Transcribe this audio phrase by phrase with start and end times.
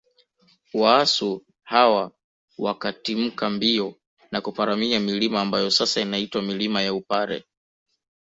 [0.73, 2.11] Waasu hawa
[2.57, 3.95] wakatimka mbio
[4.31, 7.43] na kuparamia milima ambayo sasa inaitwa milima ya Upare